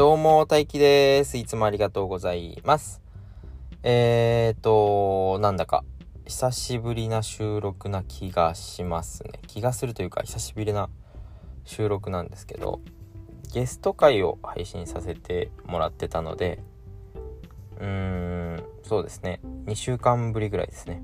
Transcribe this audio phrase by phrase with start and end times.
[0.00, 1.36] どうも、大輝です。
[1.36, 3.02] いつもありがとうございます。
[3.82, 5.84] えーと、なんだか、
[6.24, 9.32] 久しぶりな収録な気がしますね。
[9.46, 10.88] 気がするというか、久しぶりな
[11.66, 12.80] 収録なんですけど、
[13.52, 16.62] ゲスト会を配信させてもらってたので、
[17.78, 19.40] うーん、そうですね。
[19.66, 21.02] 2週間ぶりぐらいですね。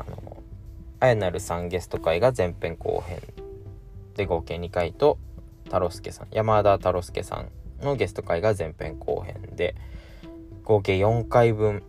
[0.00, 0.42] あの、
[0.98, 3.20] あやなるさんゲスト会が前編後編
[4.16, 5.16] で合計2回と、
[5.66, 7.52] 太郎介さん、山田太郎介さん
[7.84, 9.76] のゲスト会が前編後編で、
[10.64, 11.82] 合計4回分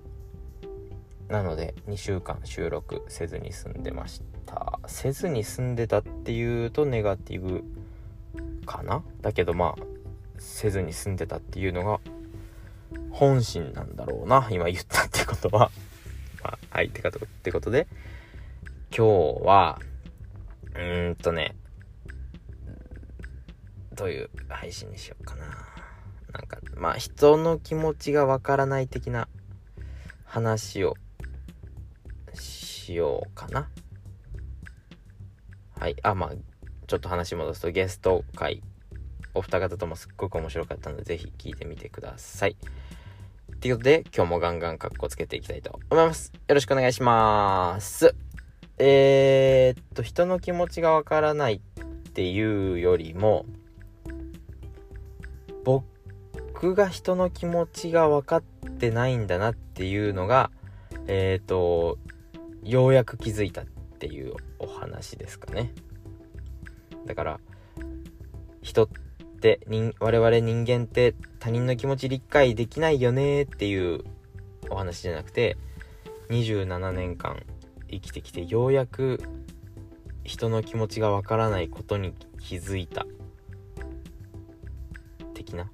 [1.28, 4.80] なので2週間収録せずに済んでました。
[4.86, 7.64] せずに済んでたっていうとネガティブ
[8.66, 9.04] かな？
[9.22, 9.84] だけどまあ
[10.38, 12.00] せずに済んでたっていうのが
[13.10, 14.48] 本心なんだろうな。
[14.52, 15.72] 今言ったってことは。
[16.44, 17.88] まあはいってことってことで
[18.96, 19.08] 今
[19.40, 19.80] 日は
[20.76, 21.56] うーんとね
[23.94, 25.46] どういう配信にしようかな。
[26.38, 29.28] なんかまあ人の気持ちがわからない的な
[30.26, 30.96] 話を
[32.34, 33.70] しようかな。
[35.80, 35.96] はい。
[36.04, 36.32] あまあ
[36.88, 38.62] ちょっと話戻すとゲスト会
[39.34, 42.56] お二方ともすっごく面白かったのでぜひ聞いてみてください。
[43.62, 46.32] ということで今日もガンガンカッコつけていきたいと思います。
[46.48, 48.16] よろしくお願いします。
[48.78, 53.46] えー、っと人の気持ちがわからないっていうよりも
[56.66, 58.42] 僕が人の気持ちが分かっ
[58.80, 60.50] てないんだなっていうのが
[61.06, 62.00] えっ、ー、と
[62.64, 63.66] ようやく気づいたっ
[64.00, 65.72] ていうお話ですかね。
[67.06, 67.40] だから
[68.64, 68.88] 人っ
[69.42, 74.04] て人我々人間って他人の気持ち理解できないよねっていう
[74.72, 75.58] お話じゃなくて
[76.30, 77.44] 27年間
[77.92, 79.22] 生きてきてようやく
[80.24, 83.06] 人の気持ちがわからないことに気づいた
[85.36, 85.70] 的な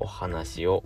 [0.00, 0.84] お話を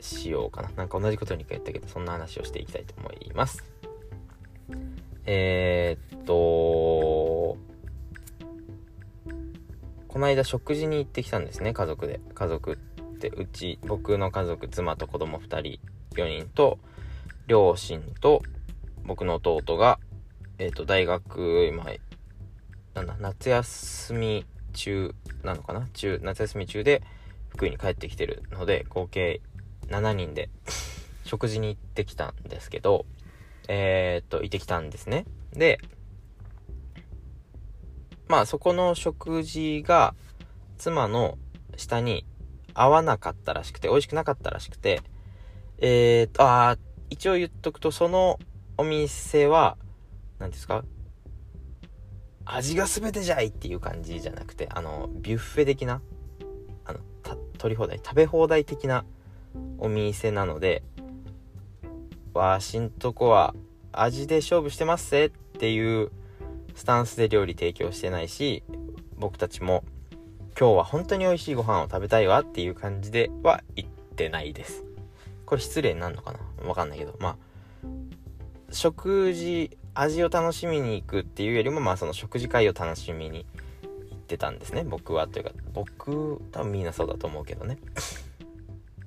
[0.00, 0.70] しようかな。
[0.76, 3.64] なんか同じことに回言ったけど、そんな話をしていきたいと思います。
[5.26, 6.34] えー、っと、
[10.08, 12.20] この間食事に行ってきたんですね、家族で。
[12.34, 12.76] 家族っ
[13.18, 15.80] てうち、僕の家族、妻と子供2人、
[16.14, 16.78] 4人と、
[17.46, 18.42] 両親と
[19.04, 19.98] 僕の弟が、
[20.58, 21.84] えっ、と、大学、今、
[22.94, 25.88] なんだ、夏休み中なのかな？
[25.92, 27.02] 中、夏休み中で
[27.54, 29.40] 福井に帰ってきてるので、合計
[29.88, 30.50] 7人で
[31.24, 33.06] 食事に行ってきたんですけど、
[33.68, 35.24] えー、っと、行ってきたんですね。
[35.52, 35.80] で、
[38.28, 40.14] まあそこの食事が
[40.78, 41.38] 妻の
[41.76, 42.26] 下に
[42.74, 45.00] 合わなかったらしくて、美味しくなかったらしくて、
[45.78, 46.76] えー、っと、あ
[47.10, 48.38] 一応言っとくと、その
[48.76, 49.76] お店は、
[50.38, 50.84] 何ですか
[52.44, 56.02] 味が全てじゃいっていう感じじゃなくて、あの、ビュッフェ的な、
[57.64, 59.06] 取り放題、食べ放題的な
[59.78, 60.82] お店なので、
[62.34, 63.54] わしんとこは
[63.90, 66.10] 味で勝負してますぜっていう
[66.74, 68.64] スタンスで料理提供してないし、
[69.16, 69.82] 僕たちも
[70.60, 74.84] 今日は本当に美味しいご飯を食べたいわっていう感じでは言ってないです。
[75.46, 76.68] これ失礼になるのかな？
[76.68, 77.36] わかんないけど、まあ、
[78.72, 83.46] 食事、味を楽しみに行くっていうよりも、まあその食事会を楽しみに
[84.24, 84.82] ってたんですね。
[84.84, 87.78] 僕はというか、僕、多分みんなそうだと思うけどね。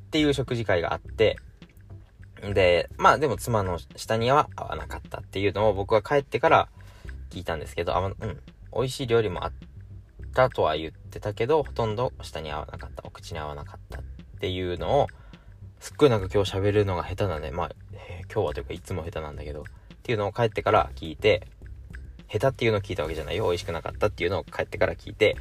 [0.08, 1.38] っていう食事会があって、
[2.54, 6.70] で、まあでも妻の下には合わなかったっていうのを僕は帰ってから
[7.32, 8.16] 聞いたんですけど、あうん、
[8.74, 9.54] 美味しい料理もあっ
[10.34, 14.04] たとは言ってたけど、ほとんど下に合わなかった、お口に合わなかったっ
[14.40, 15.08] ていうのを、
[15.80, 19.64] すっごいなんか今日喋るのが下手なんで、まあ、えー、今日はというかいつも下手なんだけど、っ
[20.04, 21.48] ていうのを帰ってから聞いて、
[22.32, 23.46] 下手っていうのを聞いたわけじゃないよ。
[23.46, 25.38] 美味しくなかったっていうのを帰ってから聞いて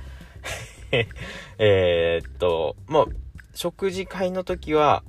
[1.59, 3.05] えっと、まあ、
[3.55, 5.03] 食事会の時は、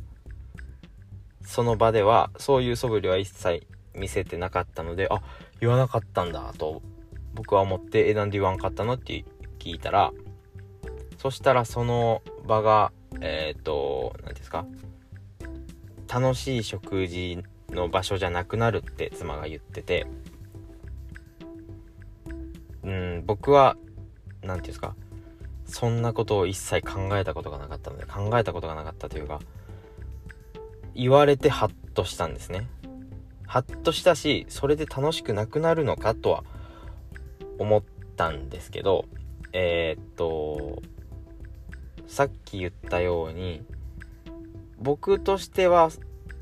[1.44, 5.22] その場では、そういう素振りは一切見せてなかったので、あ、
[5.60, 6.82] 言わなかったんだ、と、
[7.34, 9.24] 僕は思って、え、なんで言わんかったのって
[9.60, 10.12] 聞いたら、
[11.18, 12.92] そしたらその場が、
[13.22, 14.66] えっ、ー、と、何ですか
[16.08, 20.08] 楽しい食事の場所じゃなくなるって妻が言ってて、
[22.88, 23.76] うん、僕は、
[24.42, 24.96] 何て言うんですか
[25.66, 29.42] そんなことを一切考えたことがなかったので考えたことがなかったというか
[30.96, 32.70] 言われてハッとしたんですね。
[33.46, 36.44] ハッとしたしそれで楽しくなくなるのかとは
[37.60, 37.84] 思っ
[38.16, 39.06] たんですけど
[39.54, 40.82] えー、っと
[42.08, 43.62] さっき言ったように
[44.80, 45.92] 僕としては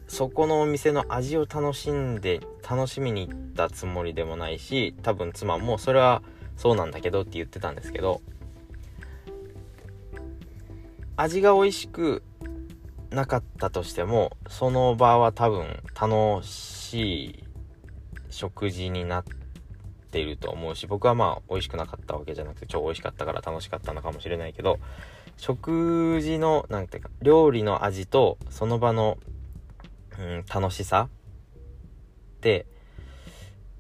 [0.08, 6.24] そこのお店の味を楽しんで楽しみに行ったつもりでもないし多分妻もそれは
[6.58, 8.22] そうなんだけどって言ってたんですけど
[11.18, 12.24] 味が美味しく
[13.10, 17.44] なかったとしてもその場は多分楽しい
[18.30, 19.24] 食事になっ
[20.12, 24.80] ていると思うし僕はまあ美味しくなかったわけじゃなくて超美味しかったから楽しかったのかもしれないけど
[25.38, 29.18] 食事のなんていうか料理の味とその場の、
[30.20, 32.66] うん、楽しさって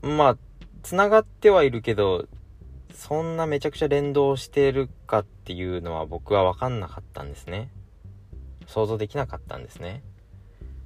[0.01, 0.38] まあ
[0.83, 2.28] 繋がってはいるけど
[2.95, 7.69] そんなめちゃくちゃ連動してるかっていうのは僕は分かんなかったんですね。
[8.68, 10.01] 想像できなかったんですね。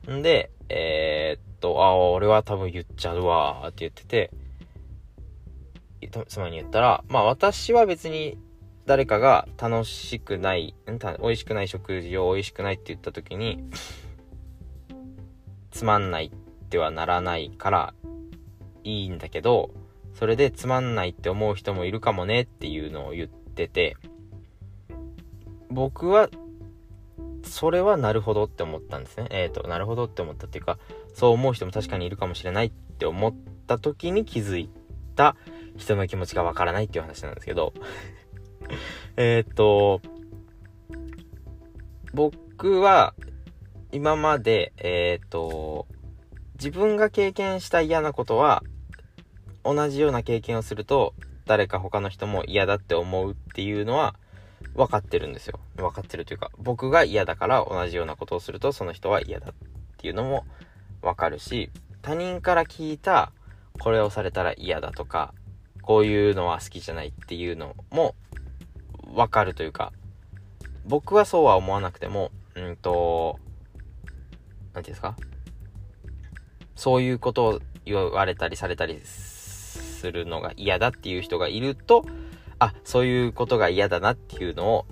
[0.10, 4.32] んで、えー、っと、あ、俺は多分言っちゃうわって言ってて、
[6.28, 8.38] 妻に言ったら、まあ私は別に
[8.86, 13.64] 誰かが楽しくない、美味しくない食事を美味しくないって言った時に、
[15.72, 17.94] つまんないってはならないから
[18.84, 19.70] いいんだけど、
[20.20, 23.96] それでつまんないって思う人もいるかもねっていうのを言ってて、
[25.70, 26.30] 僕は
[27.44, 29.28] それはなるほどって思ったんですね。
[29.30, 30.78] えっ、ー、と、なるほどって思ったっていうか、
[31.14, 33.34] そう思う人も確かにいるかもしれないって思っ
[33.66, 34.70] た時に気づい
[35.16, 35.38] た
[35.78, 37.74] 人の気持ちがわからないっていう話なんですけど、
[39.16, 40.02] えっと、
[42.14, 43.14] 僕は
[43.94, 45.88] 今まで、えっ、ー、と、
[46.56, 48.64] 自分が経験した嫌なことは、
[49.64, 51.14] 同じような経験をすると、
[51.46, 54.16] 誰か他の人も嫌だって思うっていうのは、
[54.76, 55.60] 分かってるんですよ。
[55.78, 59.54] 分かってるというか、僕が嫌だから同じようなことをするとその人は嫌だっ
[59.98, 60.46] ていうのも
[61.02, 61.72] 分かるし、
[62.02, 63.32] 他人から聞いた
[63.80, 65.34] これをされたら嫌だとか、
[65.82, 68.16] こういうのは好きじゃないっていうのも
[69.14, 69.94] 分かるというか、
[70.86, 74.12] 僕はそうは思わなくても、うんと、何て
[74.74, 75.16] 言うんですか？
[76.76, 79.39] そういうことを言われたりされたりす
[80.00, 82.06] するのが嫌だっていう人がいると、
[82.58, 84.86] あ、そういうことが嫌だなっていうのを、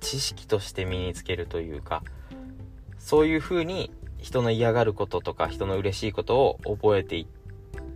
[0.00, 2.02] 知識として身につけるというか、
[2.98, 7.26] そういう風に人の嫌がることとか人の嬉しいことを覚えていっ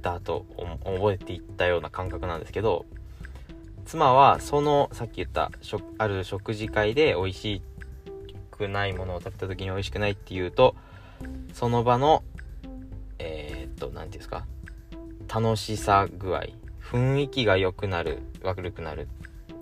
[0.03, 0.47] たと、
[0.85, 2.87] 覚えていったような感覚なんですけど、
[3.85, 5.51] 妻はその、さっき言った、
[5.99, 7.63] ある食事会で美味し
[8.51, 10.77] くないものを食べた時に美味しくないっていうと、
[11.53, 12.23] その場の、
[13.19, 14.47] えー、っと、何て言うんですか、
[15.33, 16.47] 楽しさ具合、
[16.83, 19.07] 雰囲気が良くなる、悪くなる、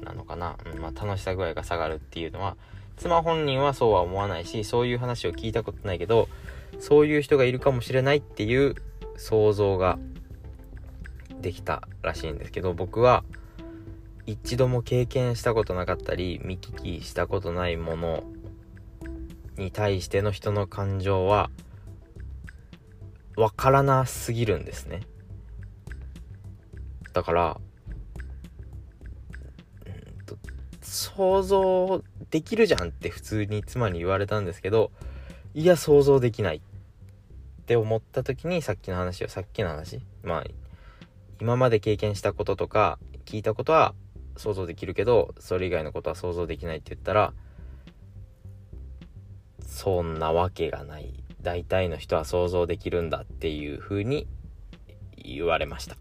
[0.02, 0.56] なのかな？
[0.72, 2.56] うん、まあ、楽しさ具合が下がるっていうのは、
[2.96, 6.28] 妻本人はそうは思わないし、そういう話を聞いたことないけど、
[6.78, 8.76] そういう人がいるかもしれないっていう
[9.16, 9.98] 想像が
[11.42, 13.22] できたらしいんですけど、僕は
[14.24, 18.24] 一度も経験したことなかったり、見聞きしたことないもの
[19.56, 21.50] に対しての人の感情は、
[23.36, 25.02] わからなすぎるんですね。
[27.12, 27.60] だから、
[29.86, 30.36] うんと、
[30.82, 34.90] 想像できるじゃんって普通に妻に言われたんですけど、
[35.54, 36.60] いや、想像できないっ
[37.66, 40.44] て思った時にさっきの話を、さっきの話、まあ、
[41.40, 43.94] 今まで経験したこととか聞いたことは
[44.36, 47.32] 想像できるけど、それ以外のことは想像できないって言ったら、
[49.62, 51.22] そんなわけがない。
[51.40, 54.26] 大体の人は想像できるんだっていう風に
[55.16, 55.96] 言われました。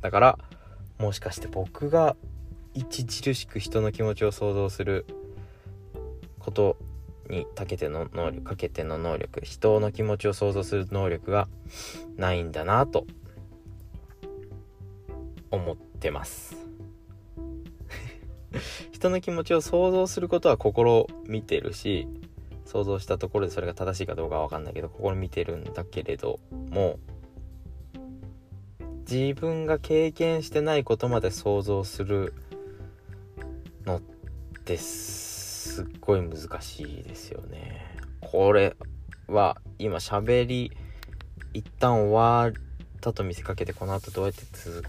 [0.00, 0.38] だから、
[0.98, 2.16] もしかして僕が
[2.76, 5.06] 著しく人の気持ちを想像する
[6.38, 6.76] こと
[7.28, 11.48] に長けての能力かけての能力人の気持ちを想像する能力が
[12.16, 13.06] ないんだなと
[15.50, 16.56] 思ってます。
[18.92, 22.08] 人の気持ちを想像することは心見てるし
[22.64, 26.40] 想像したところでそれが正しいかどうかは分かんないけど心見てるんだけれど
[26.70, 26.98] も
[29.10, 32.34] 自分が経験してないことまで想像する
[33.86, 34.00] のっ
[34.64, 37.96] てすっごい難しいですよね。
[38.20, 38.76] これ
[39.26, 40.72] は今喋り
[41.54, 44.84] 一旦終わったと見せかけてこの後どうやって続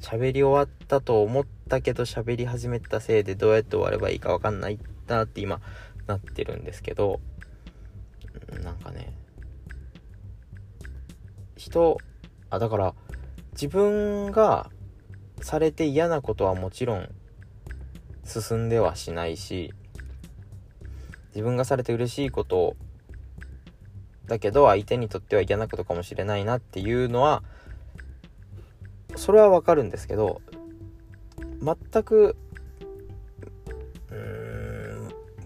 [0.00, 5.60] 喋り終わったと思ったけど喋り始めたせいでどうやって終わればいいか分かんないなって今
[6.06, 7.20] なってるんですけど
[8.62, 9.12] なんかね
[11.56, 11.98] 人
[12.50, 12.94] あだから
[13.56, 14.70] 自分が
[15.40, 17.08] されて嫌なことはもちろん
[18.22, 19.72] 進んではしないし
[21.28, 22.76] 自分がされて嬉しいこと
[24.26, 27.42] だけど相手にとっては嫌なことかもしれないなっていうのは
[29.14, 30.42] それはわかるんですけど
[31.62, 32.36] 全く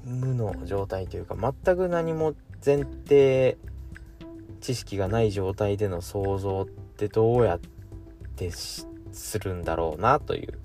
[0.05, 3.57] 無の状態というか全く何も前提
[4.61, 7.80] 知識がない状態での想像ってどうやって
[8.41, 10.59] ってするんだろうなという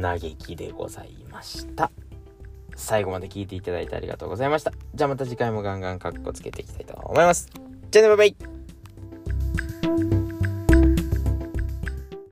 [0.00, 1.90] 嘆きでございました。
[2.76, 4.72] 最後まで聞いていただいてありがとうございました。
[4.94, 7.48] じゃあまた次回もガンガンカッコつけていきたいと思います。
[7.90, 8.53] じゃあね、バイバイ